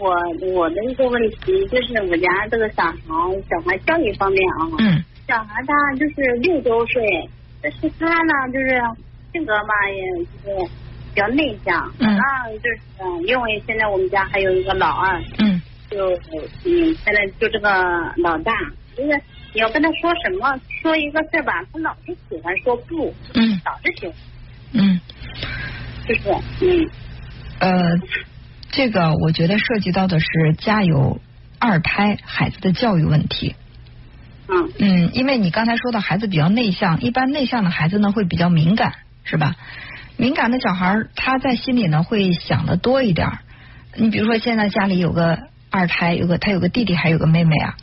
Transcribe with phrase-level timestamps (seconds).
[0.00, 0.10] 我
[0.54, 2.94] 我的一个问题就是我家这个小孩
[3.50, 5.04] 小孩教育方面啊，嗯。
[5.28, 7.28] 小孩他就是六周岁，
[7.62, 8.80] 但是他呢就是
[9.32, 10.70] 性格吧，也就是
[11.14, 12.08] 比较内向，嗯。
[12.16, 15.60] 啊，就是嗯因为现在我们家还有一个老二，嗯。
[15.90, 16.10] 就
[16.64, 17.68] 嗯现在就这个
[18.16, 18.52] 老大，
[18.96, 19.20] 就是
[19.52, 23.60] 你要跟他说什么说一个事儿吧，他老是喜欢说不，嗯。
[23.66, 24.14] 老是喜欢
[24.72, 24.98] 嗯，
[26.08, 26.20] 就是
[26.60, 26.90] 嗯。
[27.58, 27.68] 呃，
[28.72, 30.26] 这个我觉得涉及到的是
[30.58, 31.20] 家有
[31.58, 33.54] 二胎孩子的教育问题。
[34.48, 38.94] 嗯嗯，因为你刚才说的孩子比较内向，一般内向的孩子呢会比较敏感，
[39.24, 39.56] 是吧？
[40.16, 43.38] 敏感的小孩他在心里呢会想的多一点。
[43.94, 45.38] 你比如说现在家里有个
[45.70, 47.76] 二胎，有个他有个弟弟，还有个妹妹啊，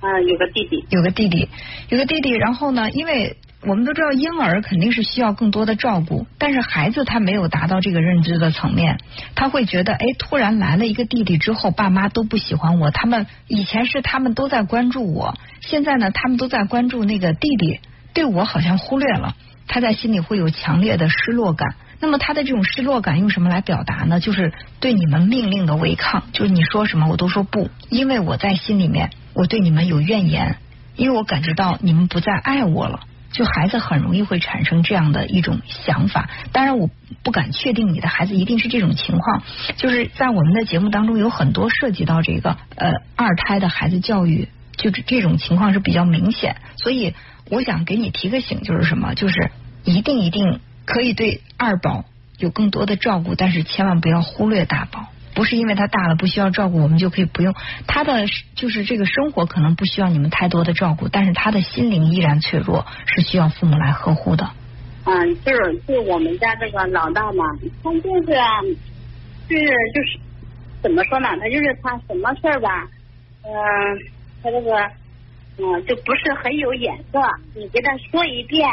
[0.00, 1.48] 啊有个弟弟，有个弟弟，
[1.88, 2.30] 有个弟弟。
[2.30, 8.98] 然后呢，因为我们都知道婴儿肯定是需要更多的照顾，但是孩子他没有达到这个认知的层面，
[9.34, 17.80] 他会觉得，哎，突然来了一个弟弟之后，爸妈都不喜欢我，他们以前是他们都在关注我，现在呢，他们都在关注那个弟弟，
[18.14, 19.34] 对我好像忽略了，
[19.66, 21.74] 他在心里会有强烈的失落感。
[22.00, 24.20] 那么他的这种失落感用什么来表达呢？
[24.20, 30.58] 就是对你们命令的违抗，就是你说什么我都说不，因为我在心里面我对你们有怨言，
[30.94, 33.00] 因为我感觉到你们不再爱我了。
[33.38, 36.90] 就孩子很容易会产生这样的一种想法，当然我
[37.22, 39.44] 不敢确定你的孩子一定是这种情况。
[39.76, 46.56] 就是在我们的节目当中有很多涉及到这个呃二胎的孩子教育，就是这种情况是比较明显。
[46.78, 47.14] 所以
[47.48, 49.14] 我想给你提个醒，就是什么？
[49.14, 49.52] 就是
[49.84, 52.06] 一定一定可以对二宝
[52.38, 55.06] 有更多的照顾，但是千万不要忽略大宝。
[55.38, 57.54] 不是因为他大了不需要照顾，我们就可以不用
[57.86, 64.50] 他的就是这个生活可能不需要你们太多的照顾，但是他的心灵依然脆弱，是需要父母来呵护的。
[65.04, 67.44] 嗯，就是就我们家这个老大嘛，
[67.84, 68.26] 他就是
[69.48, 70.18] 就是就是
[70.82, 71.28] 怎么说呢？
[71.40, 72.88] 他就是他什么事儿吧，
[73.44, 73.48] 嗯、
[74.42, 74.76] 他这个
[75.58, 77.20] 嗯就不是很有眼色，
[77.54, 78.68] 你给他说一遍，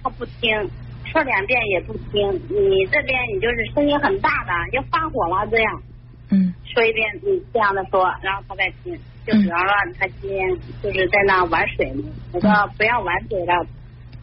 [0.00, 0.70] 他不听。
[1.12, 5.82] 说两遍也不听，你这边你就是声音很大的，要发火了这样。
[6.30, 8.98] 嗯说一遍你这样的说，然后他再听。
[9.24, 9.68] 就比方说
[10.00, 10.48] 他今天
[10.82, 12.02] 就是在那玩水呢，
[12.32, 13.66] 我说不要玩水了，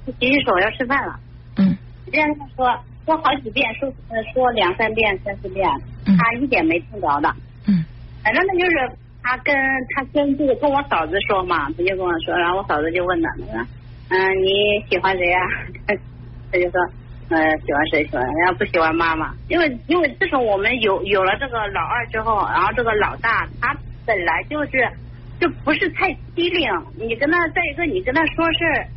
[0.06, 1.20] 洗洗手要吃饭了。
[1.58, 1.78] 嗯
[2.12, 5.70] 这样跟他说说好几遍，说呃说两三遍、三四遍，
[6.08, 7.34] 嗯他一点没听着的。
[7.68, 7.86] 嗯
[8.24, 9.56] 反正呢就是他跟
[9.96, 13.68] 他跟这个跟我嫂子说嘛，他就跟我说，然后我嫂子就问他，他说
[14.10, 15.40] 嗯、你喜欢谁呀、
[16.52, 16.82] 他就说
[17.30, 24.72] 呃喜欢谁喜欢，人家不喜欢妈妈，因为因为自从我们有有了这个老二之后，然后这个老大他本来就是
[25.40, 28.88] 就不是太机灵，你跟他再一个你跟他说事儿。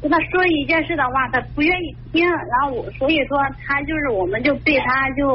[0.00, 3.36] 跟他说一件事的话，他不愿意听，然后我所以说
[3.66, 5.28] 他就是我们就对他就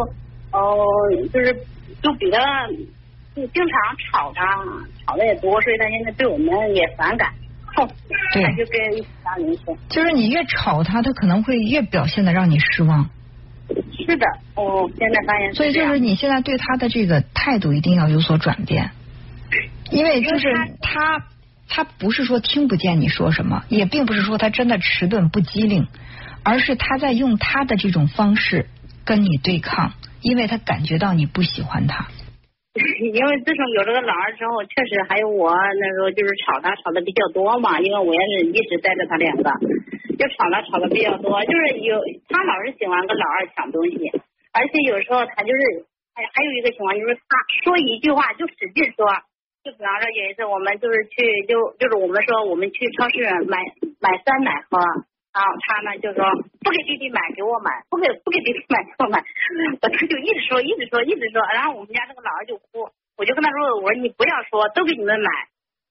[0.53, 0.85] 哦、
[1.33, 1.53] 就是
[2.01, 2.39] 就比较
[3.35, 4.63] 就经常吵他，
[5.05, 7.29] 吵的也多，所以他现在对我们也反感。
[7.77, 7.89] 哼，
[8.33, 13.09] 对他就跟一家人说，就是你越吵他，他可能会越表现的让你失望。
[13.69, 18.91] 是的，我现在发现所以就是你现在对他的这个态度一定要有所转变，
[19.91, 20.47] 因为就是
[20.81, 21.25] 他
[21.67, 25.87] 他不是说听不见你说什么，也并不是说他真的迟钝不机灵，
[26.43, 28.67] 而是他在用他的这种方式
[29.03, 32.07] 跟你对抗，因为他感觉到你不喜欢他。
[33.13, 39.49] 因为自从有这个老二之后，确实还有我那时候就是吵他吵的比较多嘛，因为我也是一直带着他两个，
[40.17, 41.99] 就吵他吵的比较多，就是有
[42.29, 43.97] 他老是喜欢跟老二抢东西，
[44.53, 49.05] 而且有时候他就是还还有一个情况就是他说一句话就使劲说，
[49.63, 53.57] 就比方说有一次我们就是去就就是我们说我们去超市买
[53.99, 54.79] 买酸奶喝。
[55.37, 56.25] 然后他呢就说
[56.65, 59.21] 不给弟弟买，给我买，不给不给弟弟买，给我买。
[59.81, 61.41] 我 他就一直说，一直说，一直说。
[61.53, 65.29] 然后我们家这个老二就哭，我就跟他说，我说你不要说，都给你们买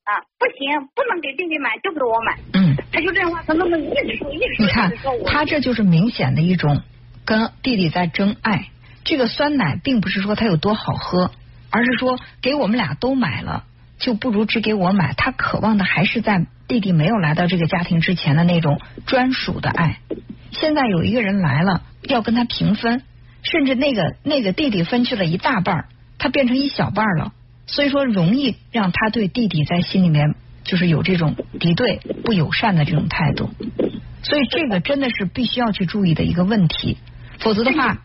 [0.04, 2.38] 啊，不行，不能给弟弟买，就给我买。
[2.54, 4.92] 嗯，他就这样话，他那么一直说，一直说，你看
[5.26, 6.82] 他这就是明显的一种
[7.24, 8.66] 跟弟弟在争爱。
[9.04, 11.30] 这个酸奶并不是说它有多好喝，
[11.70, 13.62] 而是说给我们俩都买了，
[13.98, 15.14] 就不如只给我买。
[15.16, 20.00] 他渴望的还是在弟弟没有来到这个家庭之前的那种专属的爱。
[20.50, 23.02] 现在有一个人来了，要跟他平分，
[23.48, 25.88] 甚至那个那个弟弟分去了一大半儿，
[26.18, 27.32] 他变成一小半儿了。
[27.68, 30.34] 所以说，容易让他对弟弟在心里面
[30.64, 33.50] 就是有这种敌对、不友善的这种态度。
[34.24, 36.96] 所以这个真的是必须要去注意的一个问题，
[37.38, 37.98] 否则的话，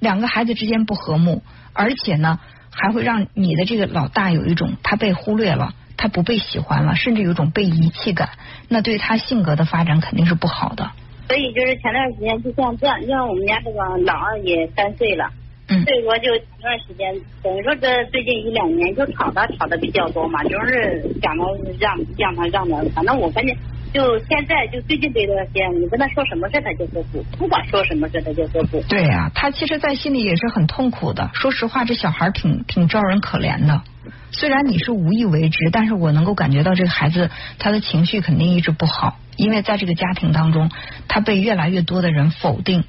[0.00, 1.42] 两个孩子之间不和睦，
[1.72, 2.40] 而且呢，
[2.72, 8.30] 还会让你的这个老大有一种他被忽略了，他不被喜欢了，甚至有一种被遗弃感，
[8.68, 10.90] 那对他性格的发展肯定是不好的。
[11.28, 15.30] 所以就是前段时间就像这样，因为我们家这个老二也三岁了，
[15.68, 21.44] 嗯所以说就前段时间，等于说这最近一两年就吵他吵的比较多嘛，就是想着
[21.78, 23.54] 让让他让他，反正我感觉
[23.92, 28.80] 就现在就最近这段时间，你跟他说什么事他就说不，不管说什么事他就说不。
[28.82, 31.30] 对呀、他其实，在心里也是很痛苦的。
[31.34, 33.82] 说实话，这小孩挺挺招人可怜的。
[34.30, 40.70] 虽然你是无意为之，但是我能够感觉到这个孩子他的情绪肯定一直不好，因为在这个家庭当中，
[41.06, 42.84] 他被越来越多的人否定，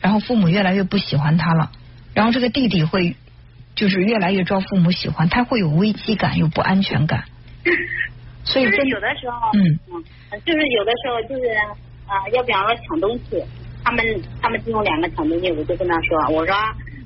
[0.00, 1.70] 然后父母越来越不喜欢他了，
[2.14, 3.14] 然后这个弟弟会
[3.76, 7.24] 就是越来越招父母喜欢，他会有危机感，有不安全感。
[8.42, 11.44] 所以就是有的时候，嗯嗯，就是有的时候就是
[12.08, 13.44] 啊、要比方说抢东西，
[13.84, 14.04] 他们
[14.40, 16.56] 他们其中两个抢东西，我就跟他说，我说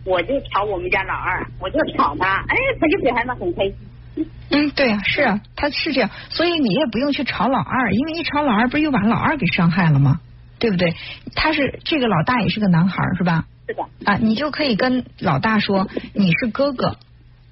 [0.05, 3.75] 我就抢我们家老二，我就抢他，哎，他就表现的很开心。
[4.51, 10.21] 嗯，对啊、是啊，他是这样，所以你也不用去吵老二，因为一吵老二，不是又把老二给伤害了吗？
[10.59, 10.95] 对不对？
[11.35, 13.47] 他是这个老大也是个男孩是吧？
[13.67, 16.99] 是的，啊，你就可以跟老大说你是哥哥，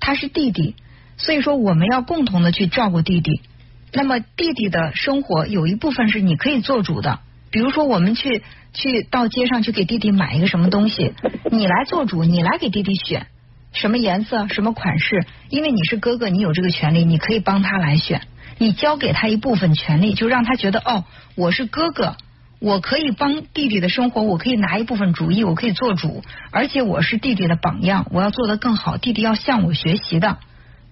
[0.00, 0.76] 他是弟弟，
[1.16, 3.40] 所以说我们要共同的去照顾弟弟。
[3.92, 7.18] 那么弟弟的生活有一部分是你可以做主的，
[7.50, 8.42] 比如说我们去
[8.72, 11.12] 去到街上去给弟弟买一个什么东西，
[11.50, 13.26] 你来做主，你来给弟弟选
[13.72, 18.22] 什么颜色、什么款式，因为你是哥哥，你有这个权利，你可以帮他来选，
[18.58, 21.04] 你交给他一部分权利，就让他觉得哦，
[21.34, 22.16] 我是哥哥。
[22.60, 26.22] 我可以帮弟弟的生活，我可以拿一部分主意，我可以做主，
[26.52, 30.38] 而且我是弟弟的榜样，我要做得更好，弟弟要向我学习的。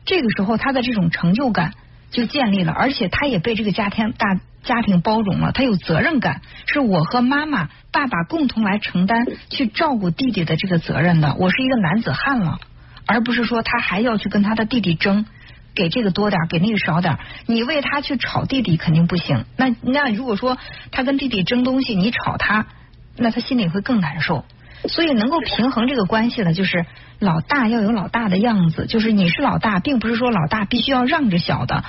[0.04, 1.74] 这个时候，他的这种成就感
[2.10, 11.36] 就建立了，而且他也被这个家庭大家庭包容了，他有责任感，是我和妈妈、爸爸共同来承担去照顾弟弟的这个责任的。
[11.38, 12.58] 我是一个男子汉了，
[13.10, 15.26] 而不是说他还要去跟他的弟弟争。
[15.72, 19.44] 给这个多点儿，给那个少点儿，你为他去吵弟弟肯定不行。
[19.56, 20.58] 那那如果说
[20.90, 22.66] 他跟弟弟争东西，你吵他，
[23.16, 24.44] 那他心里会更难受。
[24.88, 26.86] 所以能够平衡这个关系的，就是
[27.20, 31.84] 老大要有老大的样子，就是你是老大，并不是说老大必须要让着小的，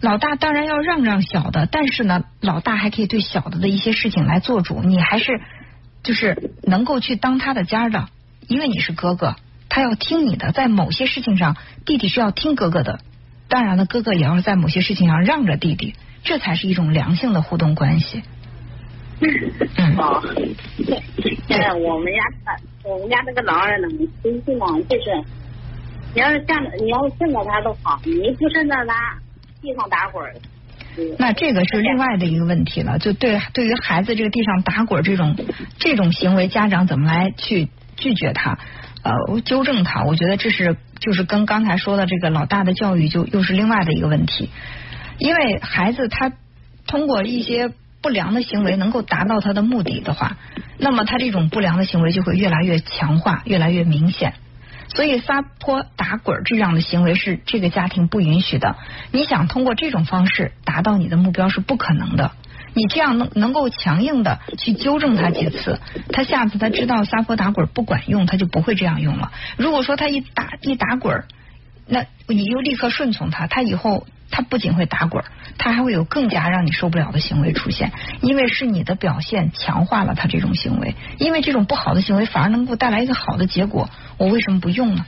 [0.00, 5.42] 老大当然要让让小的，但是呢，老大还可以对小的的一些事情来做主，你还是
[6.02, 8.08] 就是能够去当他的家的，
[8.48, 9.36] 因为你是哥哥，
[9.76, 12.98] 他要听你的，在某些事情上，弟弟是要听哥哥的。
[13.46, 15.94] 当然了，哥哥也要在某些事情上让着弟弟，
[16.24, 18.22] 这才是一种良性的互动关系。
[19.20, 20.22] 嗯哦，
[20.78, 21.02] 对，
[21.46, 22.56] 现在我们家他，
[22.88, 23.88] 我们家这个老二呢，
[24.22, 25.22] 脾气嘛，就是
[26.14, 29.18] 你要是站着，你要是顺着他都好，你不顺着他，
[29.60, 30.24] 地上打滚
[31.18, 35.36] 那这个是另外的一个问题了，就对对于孩子这个地上打滚这种
[35.78, 37.68] 这种行为，家长怎么来去
[37.98, 38.58] 拒绝他？
[39.06, 40.02] 呃，纠正他？
[40.02, 44.50] 我觉得这是就是跟刚才说的这个老大的教育就又是另外的一个问题，
[45.18, 46.32] 因为孩子他
[46.86, 47.72] 通过一些
[48.02, 50.36] 不良的行为能够达到他的目的的话，
[50.78, 54.34] 那么他这种不良的行为就会越来越强化，越来越明显。
[54.88, 58.76] 所以撒泼打滚这样的行为是这个家庭不允许的。
[59.12, 62.32] 你想通过这种方式达到你的目标是不可能的。
[62.76, 65.80] 你这样能能够强硬的去纠正他几次，
[66.12, 69.32] 他下次他知道撒泼打滚不管用，他就不会这样用了。
[69.56, 71.24] 如果说他一打一打滚，
[71.86, 75.24] 那你又立刻顺从他，他以后他不仅会打滚，
[75.56, 83.88] 他还会有更加让你受不了的行为出现，因为是你的表现强化了他这种行为，因为这种不好的行为反而能够带来一个好的结果，
[84.18, 85.06] 我为什么不用呢？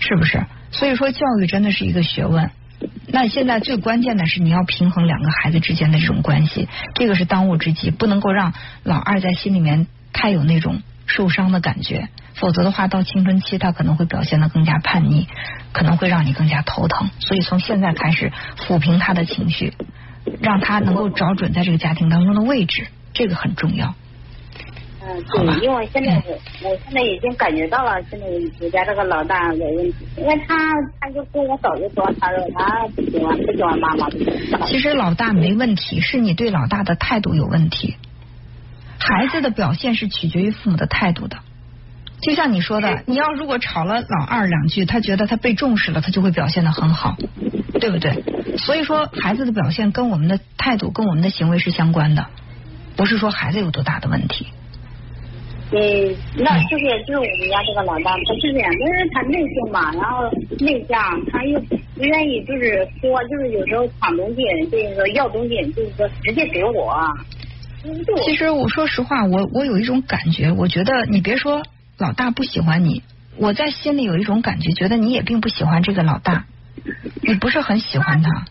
[0.00, 0.46] 是不是？
[0.70, 2.50] 所以说教育真的是一个学问。
[3.08, 15.28] 那现在最关键的是你要平衡两个孩子之间的这种关系，这个是当务之急，不能够让老二在心里面太有那种受伤的感觉，否则的话到青春期他可能会表现得更加叛逆，
[15.72, 17.10] 可能会让你更加头疼。
[17.20, 18.32] 所以从现在开始
[18.66, 19.72] 抚平他的情绪，
[20.40, 23.94] 让他能够找准在这个家庭当中的位置，这个很重要。
[25.08, 26.32] 嗯，对，因为现在我
[26.68, 28.26] 我现在已经感觉到了，现在
[28.60, 30.56] 我家这个老大有问题，因为他
[31.00, 34.08] 他就跟我早就说，他说他不喜欢不喜欢妈妈。
[34.66, 37.96] 其实老大没问题，是你对老大的态度有问题。
[38.98, 41.36] 孩子的表现是取决于父母的态度的。
[42.20, 47.16] 就像你说的，你要如果吵了老二两句，他觉得他被重视了，他就会表现的很好，
[47.78, 48.24] 对不对？
[48.56, 52.26] 所以说，孩子的表现跟我们的态度、跟我们的行为是相关的，
[52.96, 54.48] 不是说孩子有多大的问题。
[55.72, 60.30] 嗯，那就是就是我们家这个老大，他是这样，因为他内向嘛，然后
[60.60, 66.96] 内向，他又不愿意就是说，就是有时候抢东西，这个要东西，就是说直接给我。
[68.24, 71.62] 其实我说实话，我我有一种感觉，我觉得你别说
[71.98, 73.02] 老大不喜欢你，
[73.36, 76.46] 我在心里有一种感觉，觉得你也并不喜欢这个老大，
[77.22, 78.44] 你不是很喜欢他。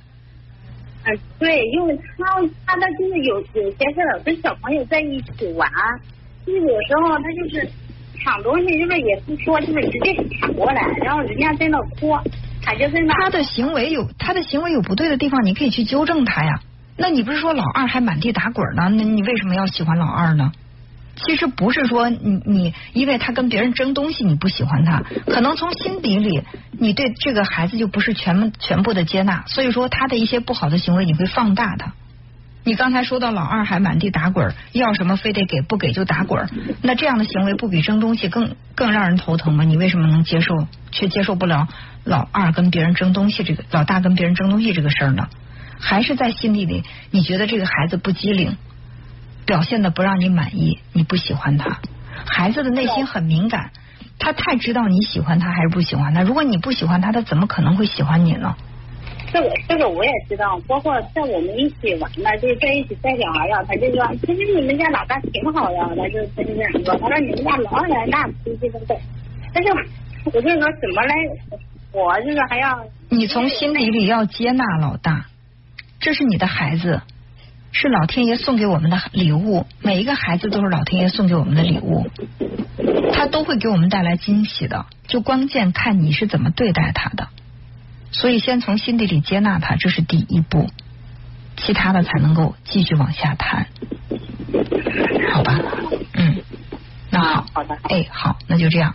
[1.05, 5.69] 嗯，对，因为他他的就是有有些事儿跟小朋友在一起玩，
[6.46, 7.70] 就有时候他就是
[8.24, 12.16] 抢东西就是也不说，就是直接抢过来，然后人家在那哭，
[12.64, 13.14] 他就在那。
[13.16, 16.60] 他的行为有他的行为有不对的地方，你可以去纠正他呀。
[16.98, 18.90] 那你不是说老二还满地打滚呢？
[18.90, 20.52] 那你为什么要喜欢老二呢？
[21.18, 31.94] 其实不是说你你因为他跟别人争东西你不喜欢他，可能从心底里你对这个孩子就不是全全部的接纳，所以说他的一些不好的行为你会放大他。
[32.65, 36.50] 你刚才说到老二还满地打滚，要什么非得给，不给就打滚，
[36.81, 39.63] 那这样的行为不比争东西更更让人头疼吗？
[39.63, 41.67] 你为什么能接受，却接受不了
[42.03, 45.29] 老二跟别人争东西这个老大跟别人争东西这个事儿呢？
[45.79, 48.57] 还是在心底里你觉得这个孩子不机灵？
[49.45, 51.77] 表现的不让你满意，你不喜欢他。
[52.25, 53.69] 孩子的内心很敏感，
[54.17, 56.24] 他太知道你喜欢他还是不喜欢他。
[56.24, 58.55] 如果你不喜欢他，他怎么可能会喜欢你呢？
[59.36, 68.98] 这个这个我也知道，包括在我们一起玩呢，就是在一起带小孩呀，他就说，其实你们家老大挺好呀，他就他就这样说，他说你们家老二那脾气都对，
[69.54, 69.70] 但是
[70.24, 71.13] 我就说怎么来，
[71.92, 75.25] 我就是还要你从心底里要接纳老大，
[76.00, 77.01] 这是你的孩子。
[77.77, 82.08] 是老天爷送给我们的礼物，每一个孩子都是老天爷送给我们的礼物，
[83.12, 84.86] 他都会给我们带来惊喜的。
[85.08, 87.27] 就关键看你是怎么对待他的，
[88.17, 90.69] 所以先从心底里接纳他，这是第一步，
[91.57, 93.67] 其他的才能够继续往下谈，
[95.34, 95.60] 好吧？
[96.13, 96.38] 嗯，
[97.10, 98.93] 那好，好的，哎，好，那就这样。